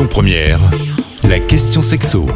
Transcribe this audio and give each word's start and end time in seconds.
Lyon 0.00 0.08
Première, 0.08 0.60
la 1.24 1.38
question 1.38 1.82
sexo. 1.82 2.26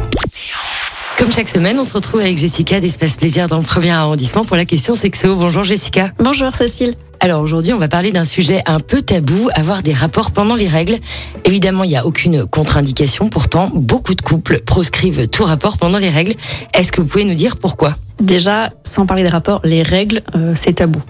Comme 1.17 1.31
chaque 1.31 1.49
semaine, 1.49 1.79
on 1.79 1.83
se 1.83 1.93
retrouve 1.93 2.19
avec 2.21 2.37
Jessica 2.37 2.79
d'Espace 2.79 3.15
Plaisir 3.15 3.47
dans 3.47 3.57
le 3.57 3.63
premier 3.63 3.89
arrondissement 3.89 4.43
pour 4.43 4.55
la 4.55 4.65
question 4.65 4.93
sexo. 4.93 5.35
Bonjour 5.35 5.63
Jessica. 5.63 6.11
Bonjour 6.19 6.53
Cécile. 6.53 6.93
Alors 7.19 7.41
aujourd'hui, 7.41 7.73
on 7.73 7.79
va 7.79 7.87
parler 7.87 8.11
d'un 8.11 8.23
sujet 8.23 8.61
un 8.67 8.79
peu 8.79 9.01
tabou, 9.01 9.49
avoir 9.55 9.81
des 9.81 9.93
rapports 9.93 10.29
pendant 10.29 10.53
les 10.53 10.67
règles. 10.67 10.99
Évidemment, 11.43 11.83
il 11.83 11.89
n'y 11.89 11.97
a 11.97 12.05
aucune 12.05 12.45
contre-indication. 12.45 13.29
Pourtant, 13.29 13.71
beaucoup 13.73 14.13
de 14.13 14.21
couples 14.21 14.59
proscrivent 14.59 15.27
tout 15.27 15.43
rapport 15.43 15.79
pendant 15.79 15.97
les 15.97 16.09
règles. 16.09 16.35
Est-ce 16.75 16.91
que 16.91 17.01
vous 17.01 17.07
pouvez 17.07 17.23
nous 17.23 17.33
dire 17.33 17.57
pourquoi? 17.57 17.95
Déjà, 18.19 18.69
sans 18.83 19.07
parler 19.07 19.23
des 19.23 19.29
rapports, 19.29 19.61
les 19.63 19.81
règles, 19.81 20.21
euh, 20.35 20.53
c'est 20.53 20.73
tabou. 20.73 21.01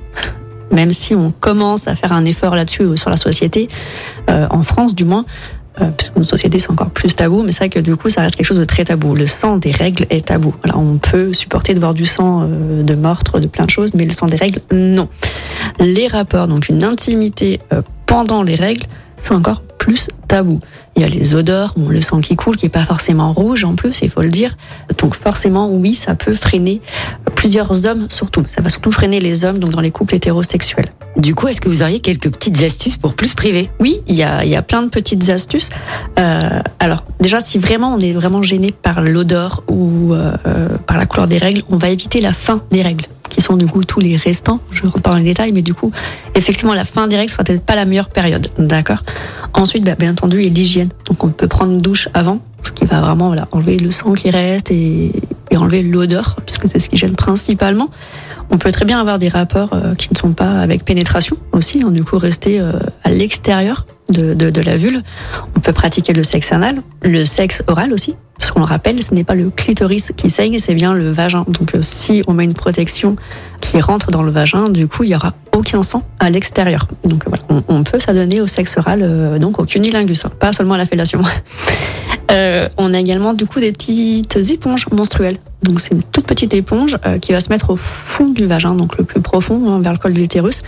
Même 0.71 0.93
si 0.93 1.15
on 1.15 1.31
commence 1.31 1.89
à 1.89 1.95
faire 1.95 2.13
un 2.13 2.23
effort 2.23 2.55
là-dessus 2.55 2.83
euh, 2.83 2.95
sur 2.95 3.09
la 3.09 3.17
société, 3.17 3.67
euh, 4.29 4.47
en 4.49 4.63
France 4.63 4.95
du 4.95 5.03
moins, 5.03 5.25
euh, 5.81 5.89
puisque 5.97 6.15
notre 6.15 6.29
société 6.29 6.59
c'est 6.59 6.71
encore 6.71 6.89
plus 6.89 7.15
tabou, 7.15 7.43
mais 7.43 7.51
c'est 7.51 7.59
vrai 7.59 7.69
que 7.69 7.79
du 7.79 7.95
coup 7.95 8.09
ça 8.09 8.21
reste 8.21 8.35
quelque 8.35 8.45
chose 8.45 8.59
de 8.59 8.63
très 8.63 8.85
tabou. 8.85 9.15
Le 9.15 9.27
sang 9.27 9.57
des 9.57 9.71
règles 9.71 10.05
est 10.09 10.27
tabou. 10.27 10.53
On 10.73 10.97
peut 10.97 11.33
supporter 11.33 11.73
de 11.73 11.79
voir 11.79 11.93
du 11.93 12.05
sang, 12.05 12.43
euh, 12.43 12.83
de 12.83 12.95
meurtre, 12.95 13.39
de 13.39 13.47
plein 13.47 13.65
de 13.65 13.69
choses, 13.69 13.93
mais 13.93 14.05
le 14.05 14.13
sang 14.13 14.27
des 14.27 14.37
règles, 14.37 14.61
non. 14.71 15.09
Les 15.79 16.07
rapports, 16.07 16.47
donc 16.47 16.69
une 16.69 16.83
intimité 16.83 17.59
euh, 17.73 17.81
pendant 18.05 18.43
les 18.43 18.55
règles, 18.55 18.85
c'est 19.17 19.33
encore 19.33 19.61
plus 19.61 20.09
tabou. 20.27 20.59
Il 20.95 21.01
y 21.01 21.05
a 21.05 21.09
les 21.09 21.35
odeurs, 21.35 21.73
bon, 21.75 21.89
le 21.89 22.01
sang 22.01 22.21
qui 22.21 22.35
coule, 22.35 22.55
qui 22.55 22.65
est 22.65 22.69
pas 22.69 22.83
forcément 22.83 23.33
rouge 23.33 23.63
en 23.63 23.75
plus, 23.75 23.99
il 24.01 24.09
faut 24.09 24.21
le 24.21 24.29
dire. 24.29 24.57
Donc 24.97 25.15
forcément, 25.15 25.69
oui, 25.69 25.93
ça 25.93 26.15
peut 26.15 26.35
freiner 26.35 26.81
plusieurs 27.35 27.85
hommes, 27.85 28.07
surtout. 28.09 28.43
Ça 28.47 28.61
va 28.61 28.69
surtout 28.69 28.91
freiner 28.91 29.19
les 29.19 29.45
hommes, 29.45 29.59
donc 29.59 29.71
dans 29.71 29.81
les 29.81 29.91
couples 29.91 30.15
hétérosexuels. 30.15 30.89
Du 31.17 31.33
coup, 31.33 31.47
est-ce 31.47 31.61
que 31.61 31.69
vous 31.69 31.81
auriez 31.81 32.01
quelques 32.01 32.29
petites 32.29 32.61
astuces 32.61 32.97
pour 32.97 33.13
plus 33.13 33.33
priver? 33.33 33.69
Oui, 33.79 34.01
il 34.07 34.15
y 34.15 34.23
a, 34.23 34.43
y 34.43 34.55
a 34.55 34.61
plein 34.61 34.81
de 34.81 34.89
petites 34.89 35.29
astuces. 35.29 35.69
Euh, 36.19 36.59
alors, 36.79 37.05
déjà, 37.21 37.39
si 37.39 37.57
vraiment 37.57 37.93
on 37.93 37.99
est 37.99 38.11
vraiment 38.11 38.43
gêné 38.43 38.71
par 38.71 39.01
l'odeur 39.01 39.63
ou 39.69 40.13
euh, 40.13 40.33
par 40.85 40.97
la 40.97 41.05
couleur 41.05 41.27
des 41.27 41.37
règles, 41.37 41.61
on 41.69 41.77
va 41.77 41.89
éviter 41.89 42.19
la 42.19 42.33
fin 42.33 42.61
des 42.71 42.81
règles, 42.81 43.05
qui 43.29 43.41
sont 43.41 43.55
du 43.55 43.65
coup 43.65 43.85
tous 43.85 44.01
les 44.01 44.17
restants. 44.17 44.59
Je 44.71 44.81
pas 44.81 45.11
dans 45.11 45.17
les 45.17 45.23
détails, 45.23 45.53
mais 45.53 45.61
du 45.61 45.73
coup, 45.73 45.91
effectivement, 46.35 46.73
la 46.73 46.85
fin 46.85 47.07
des 47.07 47.15
règles 47.15 47.31
sera 47.31 47.45
peut-être 47.45 47.65
pas 47.65 47.75
la 47.75 47.85
meilleure 47.85 48.09
période. 48.09 48.49
D'accord? 48.57 49.03
Ensuite, 49.53 49.85
bah, 49.85 49.95
bien 49.97 50.11
entendu, 50.11 50.39
il 50.39 50.45
y 50.45 50.49
a 50.49 50.53
l'hygiène. 50.53 50.89
Donc, 51.05 51.23
on 51.23 51.29
peut 51.29 51.47
prendre 51.47 51.71
une 51.71 51.77
douche 51.77 52.09
avant, 52.13 52.39
ce 52.61 52.73
qui 52.73 52.83
va 52.83 52.99
vraiment 52.99 53.27
voilà, 53.27 53.47
enlever 53.53 53.77
le 53.77 53.89
sang 53.89 54.13
qui 54.13 54.29
reste 54.29 54.69
et 54.69 55.13
enlever 55.55 55.81
l'odeur, 55.81 56.35
puisque 56.45 56.67
c'est 56.67 56.79
ce 56.79 56.89
qui 56.89 56.97
gêne 56.97 57.15
principalement. 57.15 57.89
On 58.51 58.57
peut 58.57 58.71
très 58.71 58.85
bien 58.85 58.99
avoir 58.99 59.19
des 59.19 59.29
rapports 59.29 59.73
euh, 59.73 59.95
qui 59.95 60.09
ne 60.11 60.17
sont 60.17 60.33
pas 60.33 60.59
avec 60.59 60.85
pénétration 60.85 61.37
aussi, 61.51 61.81
hein, 61.83 61.91
du 61.91 62.03
coup 62.03 62.17
rester 62.17 62.59
euh, 62.59 62.73
à 63.03 63.09
l'extérieur 63.09 63.85
de, 64.09 64.61
la 64.61 64.77
vulve. 64.77 65.01
On 65.55 65.59
peut 65.59 65.73
pratiquer 65.73 66.13
le 66.13 66.23
sexe 66.23 66.51
anal, 66.51 66.81
le 67.03 67.25
sexe 67.25 67.63
oral 67.67 67.91
aussi, 67.91 68.15
parce 68.37 68.51
qu'on 68.51 68.59
le 68.59 68.65
rappelle, 68.65 69.01
ce 69.01 69.15
n'est 69.15 69.23
pas 69.23 69.33
le 69.33 69.49
clitoris 69.49 70.11
qui 70.15 70.29
saigne, 70.29 70.59
c'est 70.59 70.75
bien 70.75 70.93
le 70.93 71.11
vagin. 71.11 71.43
Donc 71.47 71.73
euh, 71.73 71.81
si 71.81 72.21
on 72.27 72.33
met 72.33 72.43
une 72.43 72.53
protection 72.53 73.15
qui 73.61 73.81
rentre 73.81 74.11
dans 74.11 74.21
le 74.21 74.31
vagin, 74.31 74.69
du 74.69 74.87
coup 74.87 75.03
il 75.03 75.09
y 75.09 75.15
aura 75.15 75.33
aucun 75.53 75.81
sang 75.81 76.03
à 76.19 76.29
l'extérieur. 76.29 76.87
Donc 77.03 77.23
voilà, 77.25 77.43
on, 77.67 77.83
peut 77.83 77.99
s'adonner 77.99 78.41
au 78.41 78.47
sexe 78.47 78.77
oral, 78.77 79.39
donc 79.39 79.59
au 79.59 79.65
cunilingus, 79.65 80.25
hein, 80.25 80.31
pas 80.39 80.53
seulement 80.53 80.75
à 80.75 80.77
la 80.77 80.85
fellation. 80.85 81.21
On 82.77 82.93
a 82.93 82.99
également 82.99 83.33
du 83.33 83.45
coup 83.45 83.61
des 83.61 83.71
petites 83.71 84.35
éponges 84.51 84.87
menstruelles. 84.91 85.37
Donc 85.65 85.81
c'est 85.81 85.93
une 85.93 86.03
toute 86.03 86.25
petite 86.25 86.53
éponge 86.53 86.97
euh, 87.05 87.17
qui 87.17 87.31
va 87.31 87.39
se 87.39 87.49
mettre 87.49 87.71
au 87.71 87.75
fond 87.75 88.29
du 88.29 88.45
vagin, 88.45 88.75
donc 88.75 88.97
le 88.97 89.03
plus 89.03 89.21
profond, 89.21 89.69
hein, 89.69 89.81
vers 89.81 89.91
le 89.91 89.97
col 89.97 90.13
de 90.13 90.19
l'utérus. 90.19 90.61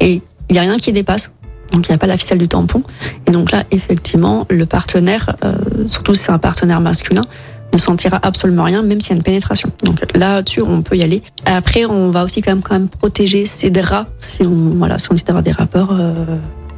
Et 0.00 0.20
il 0.48 0.52
n'y 0.52 0.58
a 0.58 0.62
rien 0.62 0.76
qui 0.76 0.92
dépasse. 0.92 1.32
Donc 1.72 1.88
il 1.88 1.90
n'y 1.90 1.94
a 1.94 1.98
pas 1.98 2.06
la 2.06 2.16
ficelle 2.16 2.38
du 2.38 2.48
tampon. 2.48 2.82
Et 3.26 3.30
donc 3.30 3.50
là, 3.50 3.64
effectivement, 3.70 4.46
le 4.50 4.66
partenaire, 4.66 5.34
euh, 5.44 5.54
surtout 5.86 6.14
si 6.14 6.24
c'est 6.24 6.32
un 6.32 6.38
partenaire 6.38 6.80
masculin, 6.80 7.22
ne 7.72 7.78
sentira 7.78 8.20
absolument 8.22 8.64
rien, 8.64 8.82
même 8.82 9.00
s'il 9.00 9.10
y 9.10 9.14
a 9.14 9.16
une 9.16 9.22
pénétration. 9.22 9.70
Donc 9.82 10.04
là-dessus, 10.14 10.60
on 10.60 10.82
peut 10.82 10.96
y 10.96 11.02
aller. 11.02 11.22
Après, 11.46 11.86
on 11.86 12.10
va 12.10 12.24
aussi 12.24 12.42
quand 12.42 12.52
même, 12.52 12.88
protéger 12.88 13.46
ses 13.46 13.70
draps 13.70 14.10
si 14.18 14.42
on, 14.42 14.74
voilà, 14.76 14.98
si 14.98 15.10
on 15.10 15.14
décide 15.14 15.28
d'avoir 15.28 15.42
des 15.42 15.52
rapports 15.52 15.92
euh, 15.92 16.12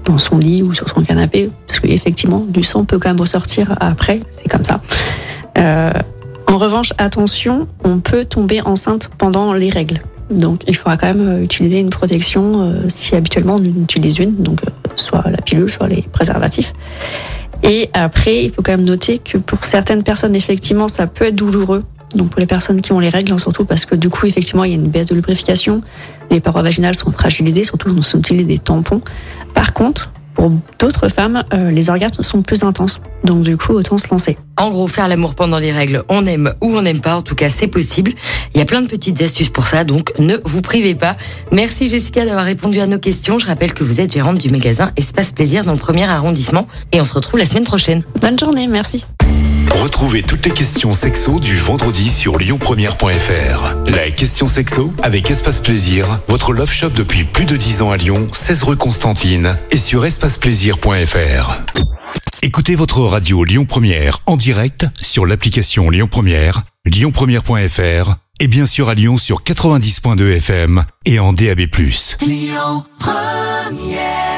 dans 0.04 0.18
son 0.18 0.38
lit 0.38 0.62
ou 0.62 0.72
sur 0.72 0.88
son 0.88 1.02
canapé, 1.02 1.50
parce 1.66 1.80
qu'effectivement, 1.80 2.44
du 2.48 2.62
sang 2.62 2.84
peut 2.84 3.00
quand 3.00 3.08
même 3.08 3.20
ressortir 3.20 3.74
après, 3.80 4.20
c'est 4.30 4.48
comme 4.48 4.64
ça. 4.64 4.80
En 6.46 6.58
revanche, 6.58 6.92
attention, 6.98 7.68
on 7.82 7.98
peut 7.98 8.24
tomber 8.24 8.60
enceinte 8.62 9.10
pendant 9.18 9.52
les 9.52 9.70
règles. 9.70 10.00
Donc 10.30 10.62
il 10.66 10.76
faudra 10.76 10.96
quand 10.96 11.08
même 11.14 11.28
euh, 11.28 11.42
utiliser 11.42 11.80
une 11.80 11.90
protection 11.90 12.62
euh, 12.62 12.88
si 12.88 13.14
habituellement 13.14 13.56
on 13.56 13.64
utilise 13.64 14.18
une, 14.18 14.36
donc 14.36 14.62
euh, 14.64 14.70
soit 14.96 15.24
la 15.30 15.38
pilule, 15.38 15.70
soit 15.70 15.88
les 15.88 16.02
préservatifs. 16.02 16.72
Et 17.62 17.88
après, 17.92 18.44
il 18.44 18.52
faut 18.52 18.62
quand 18.62 18.72
même 18.72 18.84
noter 18.84 19.18
que 19.18 19.38
pour 19.38 19.64
certaines 19.64 20.02
personnes, 20.02 20.34
effectivement, 20.34 20.88
ça 20.88 21.06
peut 21.06 21.26
être 21.26 21.34
douloureux. 21.34 21.82
Donc 22.14 22.30
pour 22.30 22.40
les 22.40 22.46
personnes 22.46 22.80
qui 22.80 22.92
ont 22.92 23.00
les 23.00 23.08
règles, 23.08 23.32
hein, 23.32 23.38
surtout 23.38 23.64
parce 23.64 23.86
que 23.86 23.94
du 23.94 24.08
coup, 24.08 24.26
effectivement, 24.26 24.64
il 24.64 24.70
y 24.70 24.74
a 24.74 24.76
une 24.76 24.88
baisse 24.88 25.06
de 25.06 25.14
lubrification, 25.14 25.82
les 26.30 26.40
parois 26.40 26.62
vaginales 26.62 26.94
sont 26.94 27.10
fragilisées, 27.10 27.64
surtout 27.64 28.02
si 28.02 28.16
on 28.16 28.18
utilise 28.18 28.46
des 28.46 28.58
tampons. 28.58 29.00
Par 29.54 29.72
contre, 29.72 30.12
pour 30.34 30.50
d'autres 30.78 31.08
femmes, 31.08 31.42
euh, 31.52 31.70
les 31.70 31.90
orgasmes 31.90 32.22
sont 32.22 32.42
plus 32.42 32.62
intenses. 32.62 33.00
Donc 33.24 33.42
du 33.42 33.56
coup, 33.56 33.72
autant 33.72 33.98
se 33.98 34.08
lancer. 34.10 34.36
En 34.56 34.70
gros, 34.70 34.86
faire 34.86 35.08
l'amour 35.08 35.34
pendant 35.34 35.58
les 35.58 35.72
règles, 35.72 36.04
on 36.08 36.26
aime 36.26 36.54
ou 36.60 36.76
on 36.76 36.82
n'aime 36.82 37.00
pas. 37.00 37.16
En 37.16 37.22
tout 37.22 37.34
cas, 37.34 37.48
c'est 37.48 37.66
possible. 37.66 38.12
Il 38.54 38.58
y 38.58 38.60
a 38.60 38.64
plein 38.64 38.82
de 38.82 38.86
petites 38.86 39.20
astuces 39.22 39.48
pour 39.48 39.66
ça, 39.66 39.84
donc 39.84 40.12
ne 40.18 40.36
vous 40.44 40.60
privez 40.60 40.94
pas. 40.94 41.16
Merci 41.52 41.88
Jessica 41.88 42.24
d'avoir 42.24 42.44
répondu 42.44 42.80
à 42.80 42.86
nos 42.86 42.98
questions. 42.98 43.38
Je 43.38 43.46
rappelle 43.46 43.72
que 43.72 43.84
vous 43.84 44.00
êtes 44.00 44.12
gérante 44.12 44.38
du 44.38 44.50
magasin 44.50 44.90
Espace 44.96 45.30
Plaisir 45.30 45.64
dans 45.64 45.72
le 45.72 45.78
premier 45.78 46.04
arrondissement. 46.04 46.68
Et 46.92 47.00
on 47.00 47.04
se 47.04 47.14
retrouve 47.14 47.38
la 47.38 47.46
semaine 47.46 47.64
prochaine. 47.64 48.02
Bonne 48.20 48.38
journée, 48.38 48.66
merci. 48.66 49.04
Retrouvez 49.82 50.22
toutes 50.22 50.44
les 50.44 50.52
questions 50.52 50.94
sexo 50.94 51.40
du 51.40 51.56
vendredi 51.56 52.08
sur 52.08 52.38
lyonpremière.fr. 52.38 53.74
La 53.86 54.10
question 54.10 54.46
sexo 54.46 54.92
avec 55.02 55.30
Espace 55.30 55.60
Plaisir, 55.60 56.20
votre 56.28 56.52
love 56.52 56.72
shop 56.72 56.90
depuis 56.90 57.24
plus 57.24 57.44
de 57.44 57.56
10 57.56 57.82
ans 57.82 57.90
à 57.90 57.96
Lyon, 57.96 58.28
16 58.32 58.62
rue 58.62 58.76
Constantine 58.76 59.58
et 59.70 59.76
sur 59.76 60.04
espaceplaisir.fr. 60.04 61.58
Écoutez 62.42 62.76
votre 62.76 63.00
radio 63.00 63.44
Lyon 63.44 63.64
Première 63.64 64.20
en 64.26 64.36
direct 64.36 64.86
sur 65.00 65.26
l'application 65.26 65.90
Lyon 65.90 66.08
Première, 66.10 66.62
lyonpremière.fr 66.84 68.16
et 68.40 68.48
bien 68.48 68.66
sûr 68.66 68.88
à 68.88 68.94
Lyon 68.94 69.18
sur 69.18 69.42
90.2 69.42 70.36
FM 70.36 70.84
et 71.04 71.18
en 71.18 71.32
DAB+. 71.32 71.60
Lyon 72.20 72.84
Première 72.98 74.33